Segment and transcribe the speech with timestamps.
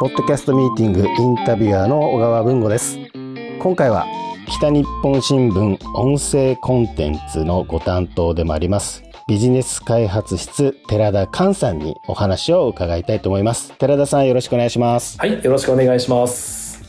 [0.00, 2.98] ポッドキャストミーティングインタビュアーの小川文吾です。
[3.58, 4.06] 今回は
[4.48, 13.76] 北日本新聞音声コンテンツのご担当でもありますビジネス開発室寺田寛さんにお話を伺いたいと思います。
[13.76, 15.18] 寺田さんよろしくお願いします。
[15.18, 16.82] はいよろしくお願いします。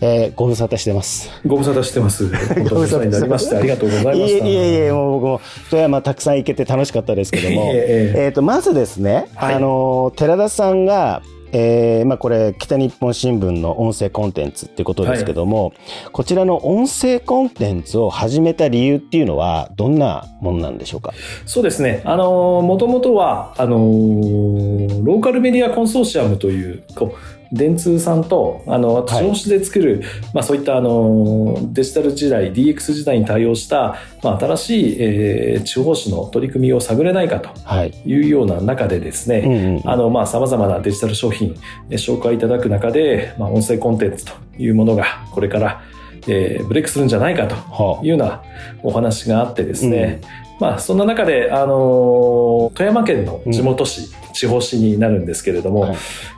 [0.00, 1.30] えー、ご無沙汰してます。
[1.46, 2.28] ご無沙汰してます。
[2.68, 4.18] ご無沙汰になりまして、ありがとうございます。
[4.18, 5.40] いえいえいえ、もう僕も、
[5.70, 15.74] 富山たくさん行けて楽しかったですけども、えー、えー、と、まずですね、はい、あの、寺田さんが、えー、まあこれ、北日本新聞の音声コンテンツっていうことですけども、はい、
[16.12, 21.12] こちらの音声コンテンツを始めた理由っていうのは、どんなものなんでしょうか？
[21.46, 22.02] そうですね。
[22.04, 30.02] あの、もともとは、あの、ローカルメディアコンソーシアムという、こう、電通さんとあの私子で作る、はい、
[30.34, 37.50] まあ、そういったあのデジタル時代 DX 時代に対応した、まあ、新しい、えー、地方紙の取り組みを探れないかと
[37.84, 37.92] い。
[38.14, 39.82] うような中でですね
[40.26, 41.54] さまざ、まなデジタル商品
[41.90, 45.82] 紹介いただく中で、まあ、音声コンテンツというものがこれから
[46.28, 48.42] えー、ブレイクするんじゃないかというような
[48.84, 50.20] お話があってですね、
[50.60, 55.96] うん、まあそんな中で、あの富山県の地元紙、うん地方紙になるんですけれども、はい、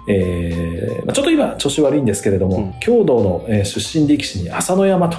[0.08, 5.18] えー、ちょっと今調子悪いんですけれども、うん、郷土の、え出身力士に朝乃山と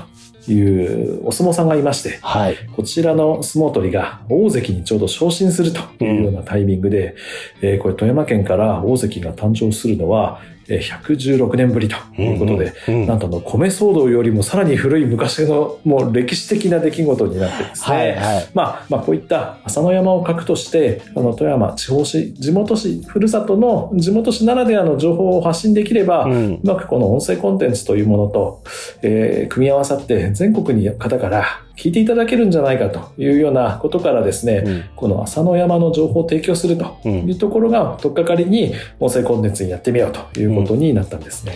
[0.52, 7.16] いうお相撲さんがいまして、はい、こちらの相撲取りが大関にちょうど昇進するというようなタイミングで、
[7.62, 28.64] うん、えー、これ富山県から大関が誕生するのは、116年ぶりということで、うんうん、なんとの米騒動よりもさらに古い昔のもう歴史的な出来事になってですね、はいはい、まあ、まあこういった朝の山を核としてあの富山地方市地元市ふるさとの地元市ならではの情報を発信できれば、うん、うまくこの音声コンテンツというものと、
[29.02, 41.54] えー、組み合わさって全国に方から聞いていただけるんじゃないかというようなことからですね、うん、この朝の山の情報を提供するというところが、とっかかりに音声コンテンツにやってみようということになったんですね。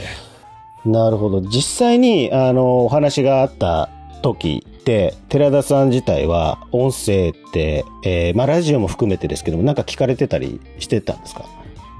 [0.86, 1.42] うん、なるほど。
[1.42, 3.89] 実際に、あの、お話があった
[4.21, 11.45] 時って、寺田さん自体は音声って、えー、まあラジオも含めてですけども、なんか聞かれてたりしてたんですか？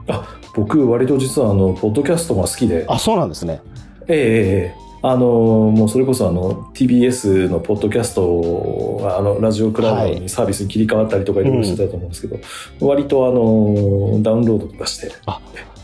[0.10, 2.86] あ、僕割と実はあの、ポッドキャストが好きで。
[2.88, 3.62] あ、そうなんですね。
[4.08, 12.36] ええええあのもうそれこそあの TBS のポッドキャストがあのラジオクラウドにサービスに切り替わったりとかいろいろしてたと思うんですけど、
[12.82, 15.10] うん、割とあのダウンロードとかして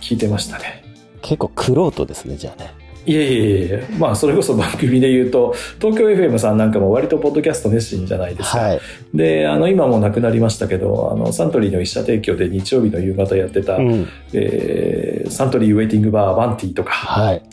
[0.02, 0.84] 聞いてましたね
[1.26, 2.74] 結構クロートですねじゃあね。
[3.08, 8.82] いえいえいえまあそれこそ番組で言うと東京 FM さんなんかも割とポッドキャスト熱心じゃないですか、はい、
[9.14, 17.44] であの今もなくなりましたけどあのサントリーの一社提供で日曜日の夕方やってた、うん、えー、サントリーウェイティングバーバンティとか、はい。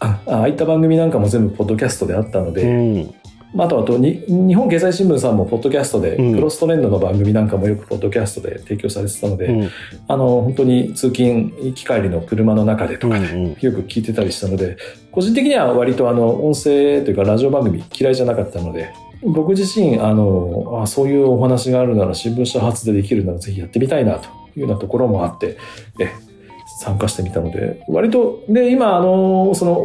[0.00, 2.66] あああいった番組なんかも全部ポッドキャストであったので、う
[3.00, 3.14] ん
[3.56, 9.70] あとあとに日本経済新聞さんもポッドキャストで、クロストレンドの番組なんかもよくポッドキャストで提供されてたので、うん、
[10.08, 13.26] あの本当に通勤行き帰りの車の中でとかで、
[13.60, 14.76] よく聞いてたりしたので
[15.12, 18.92] 個人的には割とあの音声というかラジオ番組嫌いじゃなかったので
[19.22, 25.56] 僕自身あのあそういうお話があるなら新聞社発でできるならぜひやってみたいなというようなところもあって
[25.98, 26.12] え
[26.84, 29.78] 参加してみたので、割と、で、今、あの、その、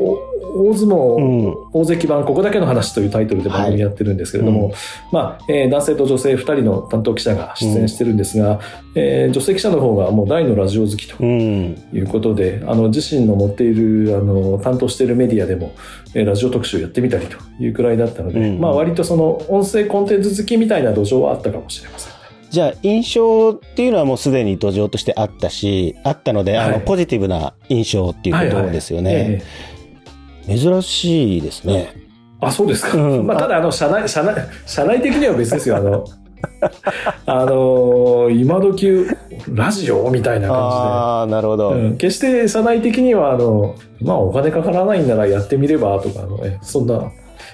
[0.52, 4.76] 大相撲、大関版、ここだけの話というタイトルで番組やってるんですけれども、はいうん、
[5.12, 8.60] まあ、えー、男性と女性2人の担当記者が出演してるんですが、うん、
[8.96, 15.74] えー、女性記者の方がもう大のラジオ好きということで、うん、あの、自身の持っている、あの、担当しているメディアでも、
[16.16, 22.19] えー、ラジオ特集やってみたりというくらいだったので、まあ、割とその、音声コンテンツ好きみたいな土壌はあったかもしれません。
[22.50, 29.14] じゃあ、印象っていうのはもうすでに土壌としてあったし、あったので、はい、あの、ポジティブな印象っていうことですよね。
[29.14, 29.44] はいはい
[30.48, 31.94] えー、珍しいですね。
[32.42, 32.98] あ、そうですか。
[32.98, 35.78] うん、まあ、ただ、あの、社内、社内、社内的には別ですよ。
[35.78, 36.06] あの、
[37.26, 39.06] あのー、今時
[39.54, 40.82] ラジオみたいな感じで。
[40.82, 47.12] ああ、なるほど、うん、決して社内的には、あの、まあ、お金かからないんならやってみればとか、あの、ね、そんな、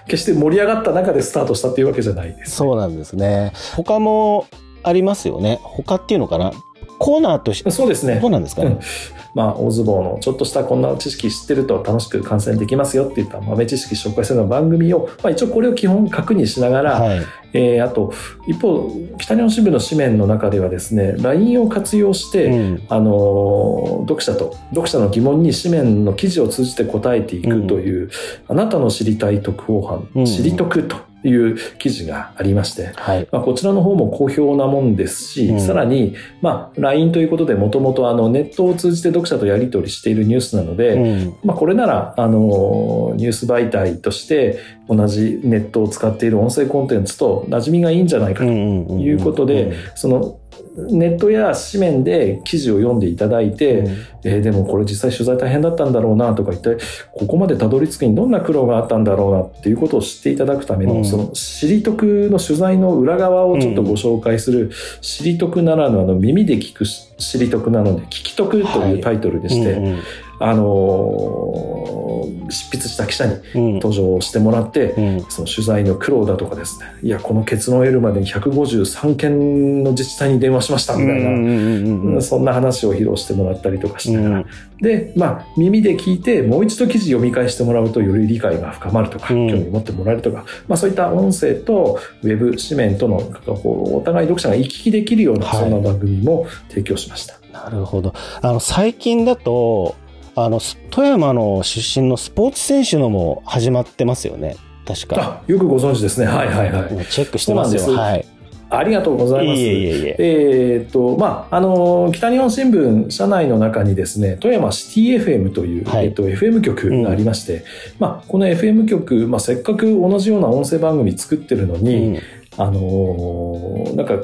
[0.07, 3.53] 決して盛り上がった中でスタートしたっていうわけじゃないです、ね、そうなんですね。
[3.75, 4.45] 他も
[4.87, 5.59] ありますよね。
[5.63, 6.51] 他っていうのかな？
[6.97, 7.71] コーナーとして。
[7.71, 8.19] そうですね。
[8.21, 8.69] どうなんですかね？
[8.69, 8.79] うん、
[9.35, 17.21] まあ、大相撲のちょっとしたこんな知識知ってると楽しく観戦できますよっていった豆知識紹介するような番組を、まあ一応これを基本確認しながら、はい、
[17.53, 18.13] えー、あと、
[18.47, 28.09] 一方、北日本支部の紙面の中ではですね、LINE を活用して、うん、あの、読者と、読者の疑問に紙面の記事を通じて答えていくという、うん、
[28.47, 30.95] あなたの知りたい特報班、うん、知り得と
[31.27, 50.39] いう記事がありまして、はい、まあ、こちらの方も好評なもんですし、うん、さらに、まあ、LINE ということでもともとあのネットを通じて読者とやり取りしているニュースなので、うん、まあ、これならあのニュース媒体として同じネットを使っている音声コンテンツと馴染みがいいんじゃないかということで、その
[50.77, 53.87] ネットや紙面で記事を読んでいただいて、うん、
[54.23, 56.77] えー、でもこれ実際取材大変だったんだろうなとか言って
[57.13, 64.71] ここまでたどり着くにどんな苦労があったんだろうなっていうことを知っていただくための、うん、その知り得の取材の裏側をちょっとご紹介する、
[65.01, 70.03] 知り得ならぬあの耳で聞く知り得なので聞き得というタイトルでして、はいうんうん
[70.39, 84.47] あのー、執筆した記者に登場してもらって、うん、その取材の苦労だとかですねいやこの結論を得るまでに153件の自治体に電話しましたみたいな、うん、そんな話を披露してもらったりとかしながら、うん、
[84.81, 97.39] でまあ耳で聞いてもう一度記事読み返してもらうとより理解が深まるとか、興味持ってもらえるとか、まあ、そういった音声とウェブ紙面とのお互い読者が行き来できるような、そんな番組も提供しました。
[97.51, 98.13] なるほど。
[98.41, 99.95] あの最近だと
[100.35, 100.59] あの、
[100.89, 104.57] 富山の出身のスポーツ選手のも始まってますよね。
[104.85, 105.41] 確か。
[105.47, 106.27] よくご存知ですね。
[106.27, 107.05] はいはいはい。
[107.07, 107.95] チェックしてますよ。
[107.95, 108.25] はい。
[108.69, 109.61] ありがとうございます。
[109.61, 117.61] いえいえいええー、っと、まあ、あの、北日本新聞社内の中にですね、富山シティ FM という、はい、えっと、FM 局がありまして、うん、
[117.99, 122.19] まあ、この FM 局、まあ、せっかく同じような音声番組作ってるのに、うん、
[122.57, 124.17] あのなんか、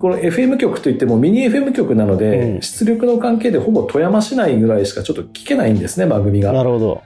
[0.00, 6.52] この FM 局といってもミニ FM 局なので、うん、出力の関係でほぼ富山市内ぐらいしかちょっと聞けないんですね、番組が。
[6.52, 7.02] なるほど。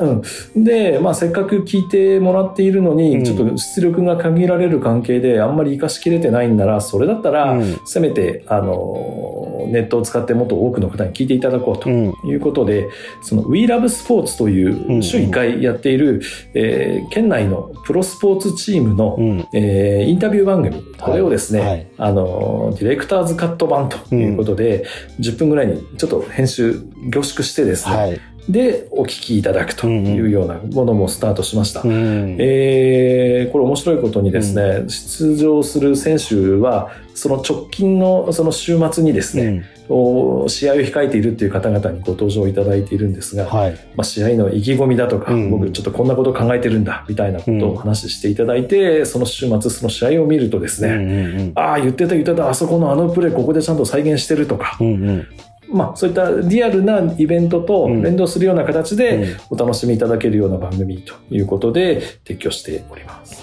[0.00, 9.37] うん、で、まあ、せっかく聞いてもらっているのに、ちょっと出力が限られる関係であんまり活かしきれてないんならそれだったら、せめてあの
[9.68, 12.90] ネットを使ってもっと多くの方に聞いていただこうということで、うん、
[13.22, 16.22] その WeLoveSports という週1回やっている、
[16.54, 20.82] えー、県内のプロスポーツチームの、うん、えー、インタビュー番組。
[20.98, 21.68] これをですね、はい。
[21.68, 24.84] はい、あのディレクターズカット版ということで、
[25.18, 31.82] うん、10分ぐらいにちょっと編集凝縮してですね、はいでお聞きいただくというようなものもスタートしました。
[31.82, 55.26] うん、えー、これ面白いことにですね、うん、出場する選手はその直近のその週末にですね、うん、試合を控えているっていう方々にご登場いただいているんですが、はい、まあ、試合の意気込みだとか、僕ちょっとこんなことを考えてるんだみたいなことを話していただいて、その週末その試合を見るとですね、うんうんうん、ああ言ってた言ってたあそこのあのプレーここでちゃんと再現してるとか、うんうん
[55.70, 63.42] まあ、そういったリアルなイベントと連動するような形でお楽しみいただけるような番組ということで提供しております。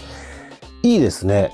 [0.82, 1.52] いいですね。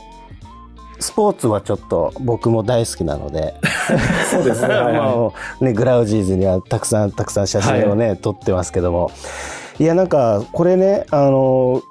[1.00, 3.56] スポーツはちょっと僕も大好きなので。
[4.30, 4.68] そうですね。
[4.70, 9.12] まあ、ね、グラウジーズにはたくさんたくさん写真をね、はい、撮ってますけども。
[9.80, 11.82] いや、なんか、これね、あの、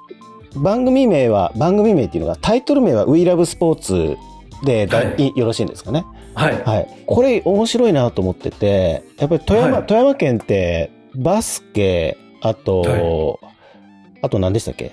[0.55, 4.17] 番組名は、番組名っていうのが、タイトル名は We Love Sports
[4.63, 6.05] で、はい、よろしいんですかね？
[6.35, 6.63] はい。
[6.63, 7.03] はい。
[7.05, 14.91] これ面白いなと思ってて、やっぱり富山、はい、富山県ってバスケ、あと、はい、あと何でしたっけ？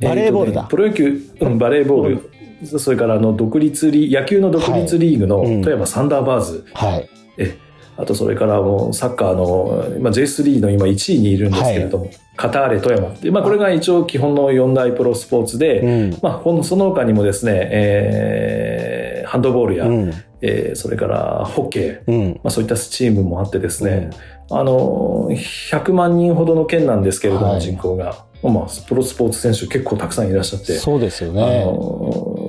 [0.00, 0.60] バレーボールだ。
[0.60, 2.28] えーね、プロ野球、うん、バレーボール、
[2.62, 6.64] うん、それからあの独立リ野球の独立リーグの富山サンダーバーズ。
[6.74, 7.08] はい。
[7.36, 7.56] え
[7.98, 13.08] あとそれからもうサッカーの、まあ、J3 の今1位にいるんですけれども、はい、カターレ富山。
[13.08, 24.10] っていう、まあ、これが一応基本の4大プロスポーツで、うん、まあ、その他にもですね、えー、ハンドボールや、うん、えー、それからホッケー、うん、まあ、そういったチームもあってですね、
[24.48, 28.28] あの100万人ほどの県なんですけれども、はい、人口が。
[28.40, 30.78] まあ、プロスポーツ選手結構たくさんいらっしゃって。
[30.78, 31.66] そうですよね。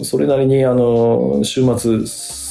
[0.04, 2.06] それなりに、あの、週末、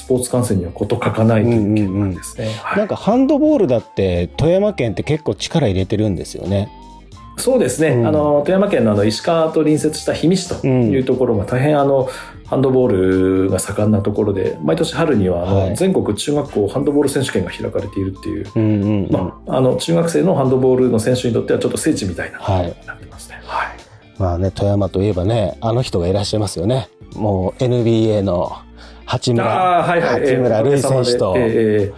[0.08, 2.56] ポーツ観戦には事欠かないという県なんですね、うんうん。
[2.56, 6.70] うんはい、なんかハンドボールだって富山県って結構力入れてるんですよね。
[7.36, 12.08] そうですね、うん、あの富山県のあの石川と隣接した氷見市というところが大変あの、
[12.46, 23.40] ハンドボールが盛んなところで毎年春にはあの、全国中学校ハンドボール選手権が開かれているっていう、うんうんうん、まあ、あの中学生のハンドボールの選手にとってはちょっと聖地みたいなことになってますね。
[23.44, 23.76] はい、はい、
[24.18, 26.88] まあね富山といえばねあの人がいらっしゃいますよね。
[27.14, 28.56] もう NBA の
[29.08, 31.34] 八村、はいはい、八村塁選手と。
[31.38, 31.94] えー、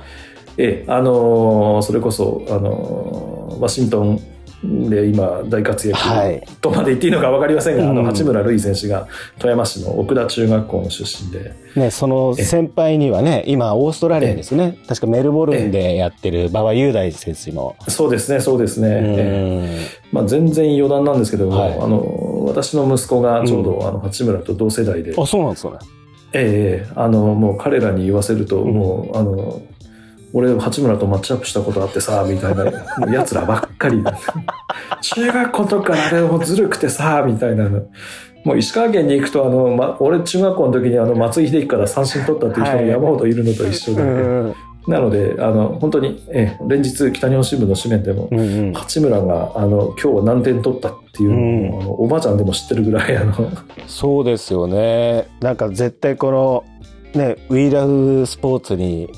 [0.58, 4.20] えー、あのー、それこそ、あのー、ワシントン
[4.62, 14.78] で今大活躍、はい、とまで言っていいのか分かりませんが、うん、あの八村塁選手が富山市の奥田中学校の出身で、ね、その先輩にはね今オーストラリアですね。
[14.86, 17.74] 確かメルボルンでやってる馬場雄大選手も。
[17.88, 25.14] そうですねそうですね、えー、まあ、全然余談なんですけども、はい、あの私の息子がちょうど、うん、あの八村と同世代で。
[25.16, 25.78] あそうなんですかね
[26.32, 29.62] ええー、あのもう彼らに言わせると、もうあの
[30.32, 32.64] 俺八村とマッチアップしたことあってさみたいな
[33.12, 34.02] やつらばっかり。
[35.02, 37.68] 中学校の時からあれもずるくてさみたいな。
[38.44, 44.54] もう石川県に行くとあの、ま、俺中学校の時にあの松井秀喜から三振取ったっていう人が山ほどいるのと一緒で、はい、
[44.87, 53.50] なのであの本当に、え連日北日本新聞の紙面でも、うんうん、八村があの今日は何点取ったっていうのを、うん、あのおばあちゃんでも知ってるぐらいあの。
[53.87, 55.28] そうですよね。
[55.40, 56.64] なんか絶対この
[57.14, 59.10] ね、ウィーラフスポーツに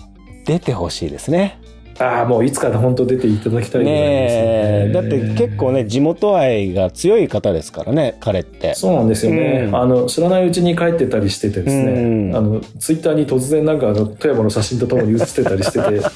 [0.47, 1.61] 出てほしいですね。
[2.03, 4.91] ああ、もういつか本当出ていただきたいね。
[4.93, 8.75] だって結構ね、地元愛が強い方ですからね、彼って。
[8.75, 9.67] そうなんですよね。
[9.69, 16.01] うん、あの、知らないうちに帰ってたりしててですね、うん、あの、ツイッターに突然なんかあの、富山の写真とともに写ってたりしてて、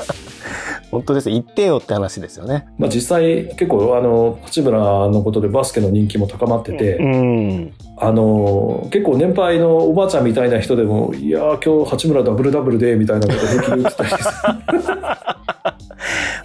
[0.90, 1.30] 本当です。
[1.30, 2.66] 行ってよって話ですよね。
[2.78, 14.10] まあ実際結構あの、八村のことでバスケの人気も高まってて、うん、あの、結構年配のおばあちゃんみたいな人でも、いや今日八村ダブルダブルで、みたいなこと平気で言ってたり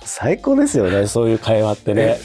[0.04, 2.18] 最高ですよね、そういう会話ってね。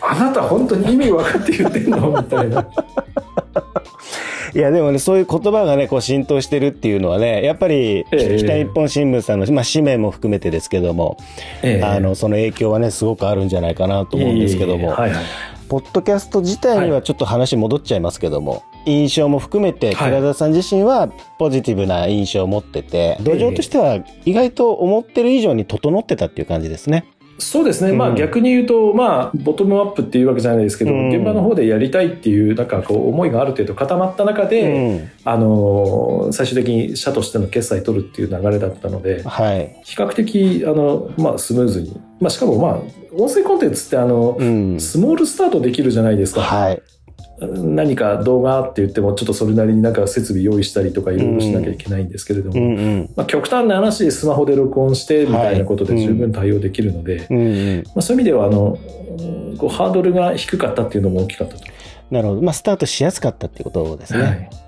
[0.00, 2.22] あなた本当に意味分かって言ってんの？
[2.22, 2.66] みたいな。
[4.54, 8.18] いや、でもね、そういう言葉がね、こう浸透してるっていうのはね、やっぱり、北
[8.56, 11.18] 日本新聞さんの、まあ、紙面も含めてですけども、
[11.62, 15.24] えあの、その影響はね、すごくあるんじゃないかなと思うんですけども、はいはい、
[15.68, 21.08] ポッドキャスト自体にはちょっと話戻っちゃいますけども、はい、印象も含めて、寺田さん自身は
[21.38, 27.04] ポジティブな印象を持ってて、土壌としては意外と思ってる以上に整ってたっていう感じですね。
[27.40, 42.00] そうですね、まあ逆に言うと、まあ、ボトムアップっていうわけじゃないですけど、うん、現場の方でやりたいっていう、なんかこう、思いがある程度固まった中で、うん、あの、最終的に社としての決済取るっていう流れだったので、はい、比較的、あの、まあ、スムーズに。
[42.20, 42.80] まあ、しかもまあ、
[43.16, 46.40] 音声コンテンツってあの、うん、スモールスタートできるじゃないですか。
[46.40, 46.82] はい。
[47.40, 58.76] 何か動画って言ってもちょっとそれなりになんか設備用意したりとかいろいろしなきゃいけないんですけれども、うんうん、まあ、極端な話スマホで録音してみたいなことで十分対応できるので、はいうんまあ、そういう意味ではあの
[59.58, 61.64] こうハードルが低かったっていうのも大きかったと。
[62.10, 62.42] なるほど。
[62.42, 64.22] まあ、スタートしやすかったっていうことですね。
[64.22, 64.67] はい